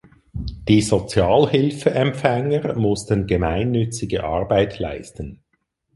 Die 0.67 0.81
Sozialhilfeempfänger 0.81 2.73
mussten 2.75 3.27
gemeinnützige 3.27 4.23
Arbeit 4.23 4.79
leisten. 4.79 5.43